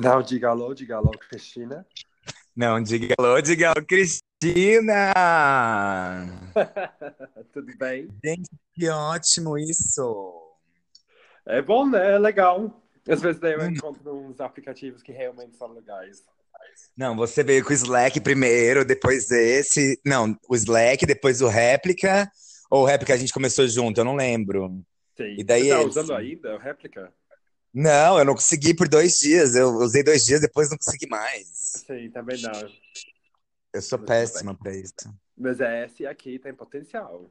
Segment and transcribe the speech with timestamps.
[0.00, 1.84] Não, diga alô, diga alô, Cristina.
[2.54, 5.12] Não, diga alô, diga alô, Cristina!
[7.52, 8.06] Tudo bem?
[8.24, 10.54] Gente, que ótimo isso!
[11.44, 12.12] É bom, né?
[12.12, 12.80] É legal.
[13.08, 16.22] Às vezes daí eu encontro uns aplicativos que realmente são legais.
[16.96, 20.00] Não, você veio com o Slack primeiro, depois esse.
[20.06, 22.30] Não, o Slack, depois o Réplica.
[22.70, 24.80] Ou o Réplica a gente começou junto, eu não lembro.
[25.16, 25.34] Sim.
[25.38, 25.88] E daí Você tá esse?
[25.88, 27.12] usando ainda o réplica?
[27.72, 29.54] Não, eu não consegui por dois dias.
[29.54, 31.46] Eu usei dois dias, depois não consegui mais.
[31.86, 32.50] Sim, também não.
[33.72, 34.94] Eu sou Tudo péssima pra isso.
[35.36, 37.30] Mas esse aqui tem potencial.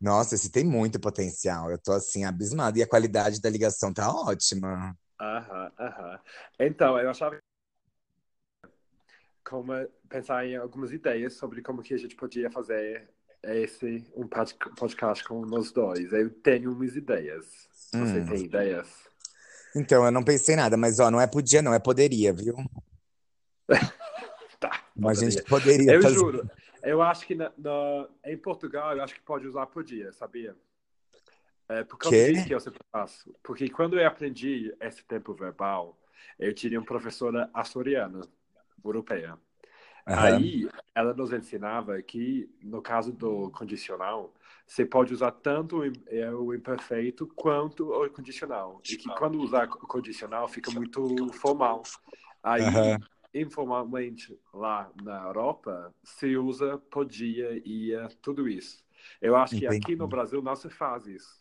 [0.00, 1.70] Nossa, esse tem muito potencial.
[1.70, 2.78] Eu tô assim, abismado.
[2.78, 4.96] E a qualidade da ligação tá ótima.
[5.20, 6.20] Aham, aham.
[6.58, 7.38] Então, eu achava
[9.44, 9.72] como
[10.08, 13.08] pensar em algumas ideias sobre como que a gente podia fazer
[13.42, 16.12] esse um pod- podcast com nós dois.
[16.12, 17.68] Eu tenho umas ideias.
[17.72, 18.26] Você Hum.
[18.26, 19.09] tem ideias?
[19.74, 22.54] Então, eu não pensei nada, mas ó, não é podia, não, é poderia, viu?
[24.58, 24.84] Tá.
[24.94, 25.30] Mas a poderia.
[25.30, 26.14] gente poderia Eu fazer.
[26.14, 26.50] juro.
[26.82, 30.54] Eu acho que na, na- em Portugal, eu acho que pode usar podia, sabia?
[31.68, 32.32] É, por causa Quê?
[32.32, 33.34] disso que eu sempre faço.
[33.42, 35.98] Porque quando eu aprendi esse tempo verbal,
[36.38, 38.20] eu tinha uma professora açoriana,
[38.84, 39.38] europeia.
[40.10, 40.24] Aham.
[40.24, 44.34] Aí ela nos ensinava que, no caso do condicional,
[44.66, 48.80] você pode usar tanto o é, o imperfeito quanto o condicional.
[48.88, 51.82] E que quando usar o condicional fica muito formal.
[52.42, 52.98] Aí, Aham.
[53.32, 58.84] informalmente, lá na Europa, se usa podia, ia, tudo isso.
[59.20, 61.40] Eu acho que aqui no Brasil não se faz isso.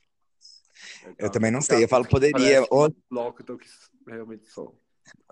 [1.03, 2.62] Eu Então, também não sei, eu falo poderia.
[2.70, 3.67] Ou, louco do que
[4.08, 4.80] realmente sou.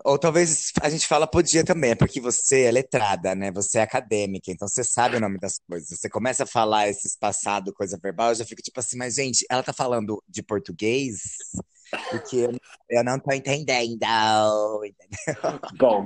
[0.04, 3.50] Ou talvez a gente fala podia também, é porque você é letrada, né?
[3.52, 5.88] Você é acadêmica, então você sabe o nome das coisas.
[5.88, 9.44] Você começa a falar esses passado, coisa verbal, eu já fico tipo assim, mas gente,
[9.50, 11.20] ela tá falando de português?
[12.10, 12.48] Porque
[12.88, 14.84] eu, não tô entendendo.
[14.84, 15.60] entendeu?
[15.78, 16.04] Bom,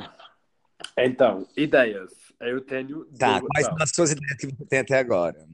[0.97, 2.13] então, ideias.
[2.41, 3.51] Eu tenho Tá, duas.
[3.53, 5.47] quais são as suas ideias que você tem até agora?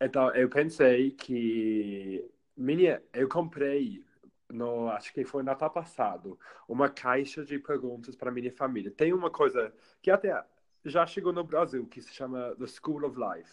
[0.00, 2.22] Então, eu pensei que
[2.56, 4.04] minha, eu comprei
[4.50, 8.90] no, acho que foi Natal passado, uma caixa de perguntas para minha família.
[8.90, 10.42] Tem uma coisa que até
[10.84, 13.52] já chegou no Brasil que se chama The School of Life.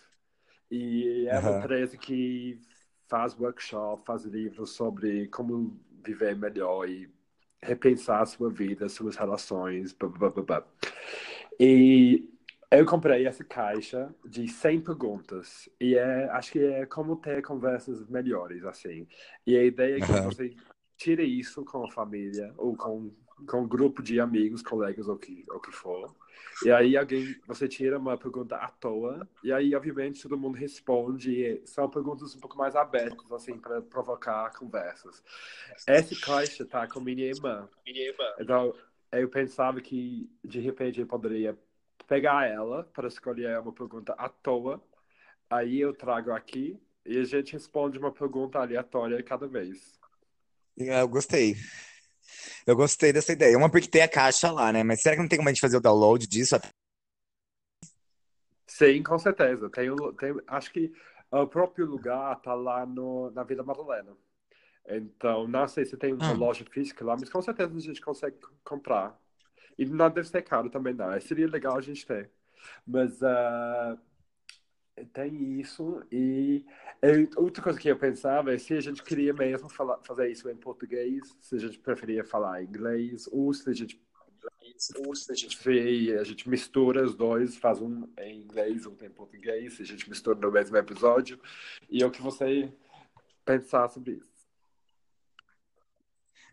[0.69, 1.59] E é uma Aham.
[1.59, 2.59] empresa que
[3.07, 7.11] faz workshop, faz livros sobre como viver melhor e
[7.61, 10.67] repensar a sua vida, suas relações, blá, blá, blá, blá.
[11.59, 12.29] E
[12.71, 18.05] eu comprei essa caixa de 100 perguntas e é, acho que é como ter conversas
[18.09, 19.07] melhores, assim.
[19.45, 20.23] E a ideia é que Aham.
[20.23, 20.55] você
[21.03, 23.11] tire isso com a família ou com,
[23.45, 26.15] com um grupo de amigos, colegas ou que, ou que for.
[26.63, 31.61] E aí alguém, você tira uma pergunta à toa e aí, obviamente, todo mundo responde.
[31.65, 35.21] São perguntas um pouco mais abertas, assim, para provocar conversas.
[35.85, 37.67] Essa caixa tá com minha irmã.
[38.39, 38.73] Então,
[39.11, 41.57] eu pensava que, de repente, eu poderia
[42.07, 44.81] pegar ela para escolher uma pergunta à toa.
[45.49, 49.99] Aí eu trago aqui e a gente responde uma pergunta aleatória cada vez.
[50.77, 51.55] Eu gostei.
[52.65, 53.57] Eu gostei dessa ideia.
[53.57, 54.83] Uma porque tem a caixa lá, né?
[54.83, 56.55] Mas será que não tem como a gente fazer o download disso?
[58.67, 59.69] Sim, com certeza.
[59.69, 60.91] Tem, tem, acho que
[61.31, 64.15] o próprio lugar tá lá no, na Vila Madalena.
[64.87, 66.33] Então, não sei se tem uma Ah.
[66.33, 69.19] loja física lá, mas com certeza a gente consegue c- comprar.
[69.77, 71.19] E não deve ser caro também, não.
[71.21, 72.31] Seria legal a gente ter.
[72.87, 73.97] Mas ah,
[75.13, 76.03] tem isso.
[76.11, 76.65] E
[77.01, 80.49] e outra coisa que eu pensava é se a gente queria mesmo falar, fazer isso
[80.49, 84.01] em português, se a gente preferia falar inglês, ou se a gente
[85.05, 88.95] ou se a gente vê, a gente mistura os dois, faz um em inglês, um
[89.01, 91.39] em português, a gente mistura no mesmo episódio.
[91.89, 92.71] E é o que você
[93.45, 94.33] pensar sobre isso.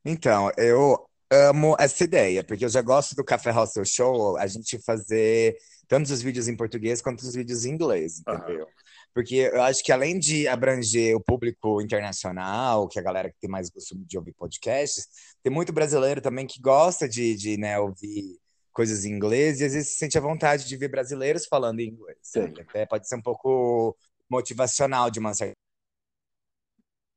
[0.04, 4.78] Então, eu amo essa ideia, porque eu já gosto do Café Hostel Show, a gente
[4.80, 5.56] fazer
[5.88, 8.66] tanto os vídeos em português quanto os vídeos em inglês, entendeu?
[9.14, 13.38] Porque eu acho que além de abranger o público internacional, que é a galera que
[13.40, 15.08] tem mais costume de ouvir podcasts,
[15.42, 18.38] tem muito brasileiro também que gosta de, de né, ouvir
[18.72, 21.88] coisas em inglês e às vezes se sente a vontade de ver brasileiros falando em
[21.88, 22.18] inglês.
[22.60, 23.96] Até pode ser um pouco
[24.30, 25.54] motivacional de uma certa.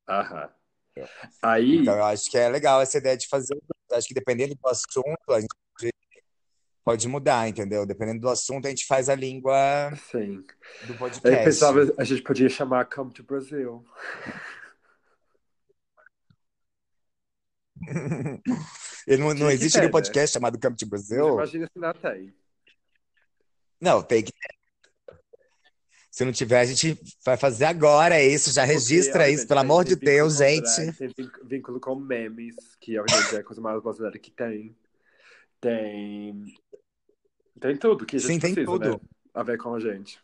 [0.10, 0.50] Aham.
[1.42, 3.54] Aí, Então eu acho que é legal essa ideia de fazer.
[3.54, 5.54] Eu acho que dependendo do assunto, a gente
[6.84, 7.86] pode mudar, entendeu?
[7.86, 10.44] Dependendo do assunto, a gente faz a língua sim.
[10.86, 11.44] do Eu podcast.
[11.46, 13.86] pensava a gente podia chamar Come to Brazil.
[19.08, 19.92] Não, não existe ter, nenhum né?
[19.92, 21.34] podcast chamado Come to Brazil?
[21.34, 22.34] imagina se não tem.
[23.82, 24.32] Não, tem que.
[26.14, 26.96] Se não tiver, a gente
[27.26, 28.54] vai fazer agora isso.
[28.54, 30.94] Já Porque, registra isso, obviamente, pelo tem- amor tem de Deus, gente.
[30.94, 31.10] Tem
[31.44, 34.76] vínculo com memes, que é a coisa mais brasileira que tem.
[35.60, 36.54] tem.
[37.60, 38.86] Tem tudo que a gente Sim, tem precisa, né?
[38.92, 39.02] tudo.
[39.34, 40.20] A ver com a gente.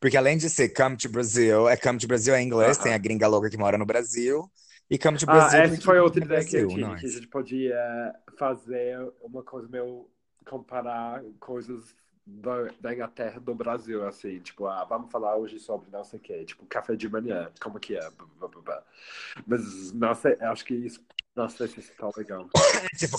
[0.00, 2.88] Porque além de ser Come to Brazil, é Come to Brazil é em inglês, tem
[2.88, 2.96] Aham.
[2.96, 4.50] a gringa louca que mora no Brasil.
[4.90, 7.00] E Come to Ah, Brazil essa porque foi outra ideia que eu Brasil, tive, nós.
[7.00, 10.10] que a gente podia fazer uma coisa meio
[10.46, 11.94] comparar coisas
[12.26, 16.22] da, da Inglaterra do Brasil, assim, tipo, ah, vamos falar hoje sobre não sei o
[16.22, 18.82] quê, tipo, café de manhã, como que é, blá, blá, blá.
[19.46, 21.00] mas não sei, acho que isso,
[21.50, 22.48] se isso tá legal.
[22.98, 23.18] Tipo,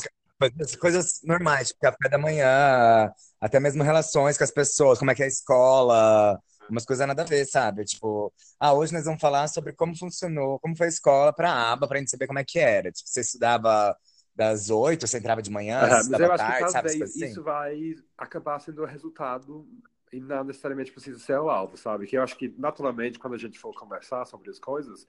[0.80, 5.22] coisas, normais, tipo café da manhã, até mesmo relações com as pessoas, como é que
[5.22, 7.86] é a escola, umas coisas nada a ver, sabe?
[7.86, 11.88] Tipo, ah, hoje nós vamos falar sobre como funcionou, como foi a escola pra aba,
[11.88, 12.92] pra gente saber como é que era.
[12.92, 13.96] Tipo, você estudava
[14.36, 16.88] das oito, você entrava de manhã, Ah, mas eu acho que tarde, sabe?
[16.88, 17.26] Essas talvez coisas assim.
[17.32, 19.68] isso vai acabar sendo o resultado
[20.12, 22.06] e não necessariamente precisa ser o alvo, sabe?
[22.08, 25.08] Que eu acho que naturalmente quando a gente for conversar sobre as coisas,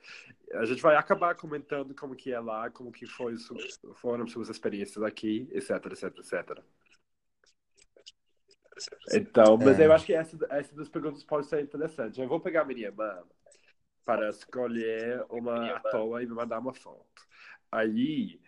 [0.55, 3.35] a gente vai acabar comentando como que é lá, como que foi
[3.97, 6.65] foram suas experiências aqui, etc, etc, etc.
[9.13, 9.87] Então, mas É.
[9.87, 12.21] eu acho que essa, essa das perguntas pode ser interessante.
[12.21, 13.23] Eu vou pegar a minha irmã
[14.05, 17.07] para escolher uma à toa e me mandar uma foto.
[17.71, 18.41] Aí,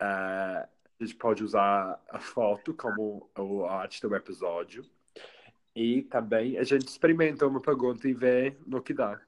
[0.00, 0.68] a
[1.00, 4.84] gente pode usar a foto como o a arte do episódio.
[5.74, 9.20] E também a gente experimenta uma pergunta e vê no que dá.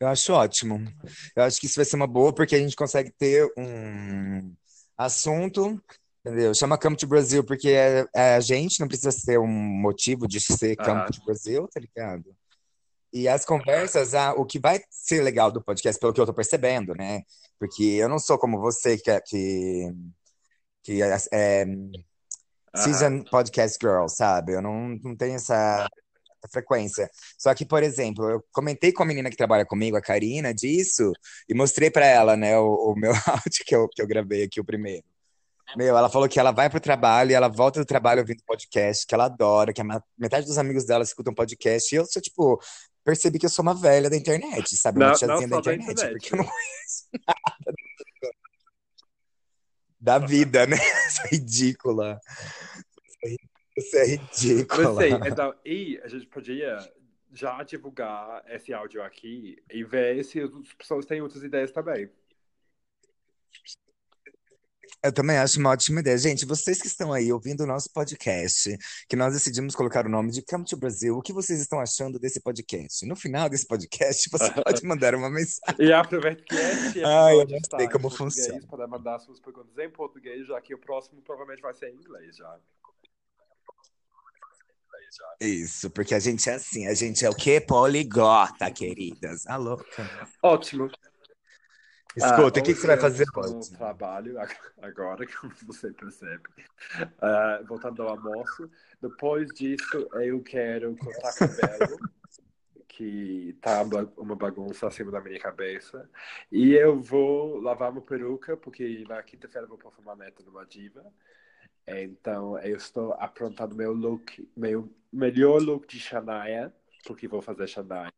[0.00, 0.80] Eu acho ótimo.
[1.34, 4.54] Eu acho que isso vai ser uma boa, porque a gente consegue ter um
[4.96, 5.80] assunto,
[6.24, 6.54] entendeu?
[6.54, 10.40] Chama Come to Brasil, porque é, é a gente, não precisa ser um motivo de
[10.40, 11.06] ser Aham.
[11.06, 12.36] to Brasil, tá ligado?
[13.12, 16.34] E as conversas, ah, o que vai ser legal do podcast, pelo que eu tô
[16.34, 17.22] percebendo, né?
[17.58, 19.92] Porque eu não sou como você que, é- que,
[20.82, 22.84] que é, é Aham.
[22.84, 24.52] season podcast girl, sabe?
[24.54, 25.88] Eu não, não tenho essa
[26.52, 27.10] frequência.
[27.36, 31.12] Só que, por exemplo, eu comentei com a menina que trabalha comigo, a Karina, disso,
[31.48, 34.60] e mostrei pra ela, né, o, o meu áudio que eu, que eu gravei aqui,
[34.60, 35.04] o primeiro.
[35.76, 39.06] Meu, ela falou que ela vai pro trabalho e ela volta do trabalho ouvindo podcast,
[39.06, 41.94] que ela adora, que a metade dos amigos dela escutam podcast.
[41.94, 42.58] E eu sou, tipo,
[43.08, 44.98] percebi que eu sou uma velha da internet, sabe?
[44.98, 46.12] Uma Não, não tiazinha da só da internet, internet.
[46.20, 47.78] porque eu não conheço nada
[50.00, 50.76] da vida, né?
[51.08, 52.20] Isso é ridícula.
[53.76, 54.94] Isso é ridícula.
[54.96, 56.76] sei, então, e a gente podia
[57.32, 62.10] já divulgar esse áudio aqui e ver se as pessoas têm outras ideias também.
[65.02, 66.18] Eu também acho uma ótima ideia.
[66.18, 68.76] Gente, vocês que estão aí ouvindo o nosso podcast,
[69.08, 72.18] que nós decidimos colocar o nome de Come to Brasil, o que vocês estão achando
[72.18, 73.06] desse podcast?
[73.06, 75.58] No final desse podcast, você pode mandar uma mensagem.
[75.78, 78.60] E aproveita que este Ai, eu não sei como funciona.
[78.68, 82.36] para mandar suas perguntas em português, já que o próximo provavelmente vai ser em inglês
[82.36, 82.58] já.
[85.40, 87.60] Isso, porque a gente é assim, a gente é o quê?
[87.60, 89.46] Poliglota, queridas.
[89.46, 89.84] A louca.
[90.42, 90.90] Ótimo.
[92.16, 93.72] Escuta, Ah, o que, que você vai fazer no hoje?
[93.76, 96.42] trabalho ag- agora, como você percebe.
[97.20, 98.70] Ah, voltando ao almoço.
[99.00, 102.00] Depois disso, eu quero cortar cabelo,
[102.88, 103.82] que tá
[104.16, 106.08] uma bagunça acima da minha cabeça.
[106.50, 111.04] E eu vou lavar uma peruca, porque na quinta-feira eu vou performar neta numa diva.
[111.86, 116.74] Então, eu estou aprontando meu look, meu melhor look de Shania,
[117.06, 118.12] porque vou fazer Shania.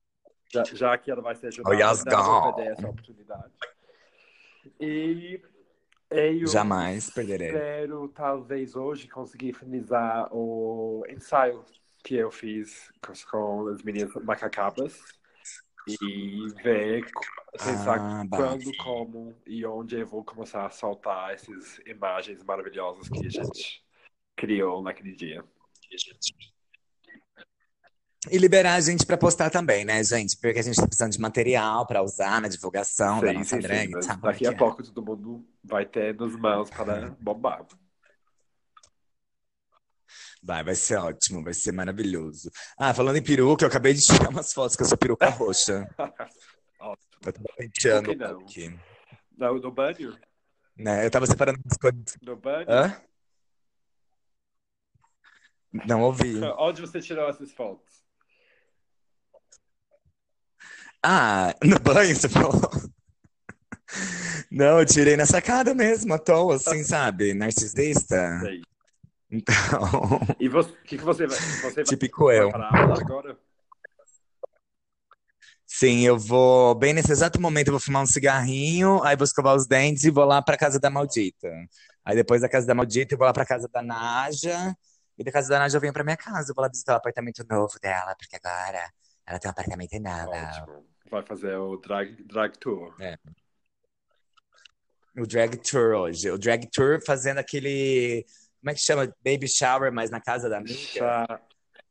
[0.52, 3.52] Já, já que ela vai ser Oh, yes, não vou perder essa oportunidade.
[4.80, 5.40] E
[6.10, 7.48] eu Jamais perderei.
[7.48, 11.64] espero, talvez hoje, conseguir finalizar o ensaio
[12.02, 14.98] que eu fiz com, com as meninas macacabas
[15.86, 17.06] e ver,
[17.52, 23.26] pensar Ah, quando, como e onde eu vou começar a soltar essas imagens maravilhosas que
[23.26, 23.84] a gente
[24.36, 25.44] criou naquele dia.
[28.28, 30.36] E liberar a gente pra postar também, né, gente?
[30.36, 33.62] Porque a gente tá precisando de material pra usar na divulgação da Sim, nossa sim,
[33.62, 34.54] sim, drag, mas sabe como é daqui a é?
[34.56, 37.66] pouco todo mundo vai ter nos mãos para bombar.
[40.42, 42.50] Vai, vai ser ótimo, vai ser maravilhoso.
[42.78, 45.88] Ah, falando em peruca, eu acabei de tirar umas fotos com essa peruca roxa.
[46.78, 47.08] Ótimo.
[47.24, 48.40] Eu tava penteando não?
[48.40, 48.74] aqui,
[49.36, 50.18] No, no banho?
[50.76, 51.04] né?
[51.06, 52.16] Eu tava separando as coisas.
[52.22, 52.66] No banho?
[52.68, 53.00] Hã?
[55.86, 56.40] Não ouvi.
[56.58, 58.02] Onde você tirou essas fotos?
[61.02, 62.60] Ah, no banho você falou?
[64.50, 67.34] Não, eu tirei na sacada mesmo, à toa, assim, sabe?
[67.34, 68.40] Narcisista.
[68.40, 68.62] Sei.
[69.30, 72.50] Então, E você- o que, que você vai, você típico vai eu.
[72.54, 73.38] agora?
[75.66, 79.54] Sim, eu vou, bem nesse exato momento, eu vou fumar um cigarrinho, aí vou escovar
[79.54, 81.48] os dentes e vou lá pra casa da Maldita.
[82.04, 84.76] Aí depois da casa da Maldita, eu vou lá pra casa da Naja.
[85.16, 86.96] E da casa da Naja eu venho pra minha casa, eu vou lá visitar o
[86.96, 88.90] apartamento novo dela, porque agora
[89.26, 90.30] ela tem um apartamento novo.
[90.30, 90.89] Ótimo.
[91.10, 92.94] Vai fazer o drag, drag tour.
[93.00, 93.18] É.
[95.18, 96.30] o drag tour hoje.
[96.30, 98.24] O drag tour fazendo aquele.
[98.60, 99.12] Como é que chama?
[99.24, 100.74] Baby shower, mas na casa da amiga.
[100.74, 101.40] Chá.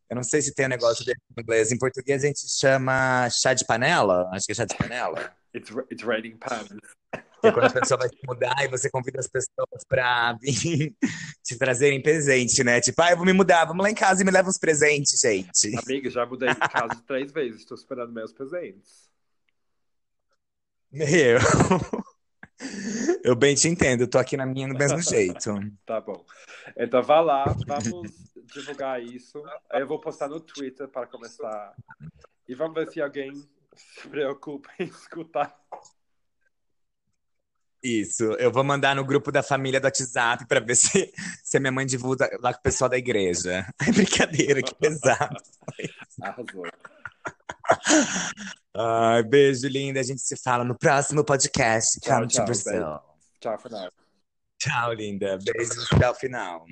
[0.10, 1.72] Eu não sei se tem um negócio dele em inglês.
[1.72, 4.30] Em português a gente chama chá de panela.
[4.34, 5.36] Acho que é chá de panela.
[5.54, 6.66] It's, it's raining pan.
[7.42, 10.96] Que é quando a pessoa vai te mudar e você convida as pessoas pra vir
[11.44, 12.82] te trazerem presente, né?
[12.82, 15.20] Tipo, ah, eu vou me mudar, vamos lá em casa e me leva uns presentes,
[15.20, 15.76] gente.
[15.78, 19.09] Amiga, já mudei de casa três vezes, estou esperando meus presentes.
[20.92, 21.40] Meu.
[23.24, 25.54] Eu bem te entendo, eu tô aqui na minha do mesmo jeito.
[25.86, 26.26] tá bom.
[26.78, 28.12] Então vá lá, vamos
[28.54, 29.42] divulgar isso.
[29.72, 31.74] Aí eu vou postar no Twitter para começar.
[32.48, 33.34] E vamos ver se alguém
[33.76, 35.56] se preocupa em escutar.
[37.82, 41.60] Isso, eu vou mandar no grupo da família do WhatsApp para ver se, se a
[41.62, 43.66] minha mãe divulga lá com o pessoal da igreja.
[43.88, 45.38] É brincadeira, que pesado.
[46.22, 46.66] Arrasou.
[48.76, 50.00] Ai, beijo, linda.
[50.00, 52.00] A gente se fala no próximo podcast.
[52.00, 52.46] Tchau, tchau.
[53.40, 53.94] Tchau, Fernando.
[54.60, 55.38] Tchau, linda.
[55.38, 56.68] Beijos até o final.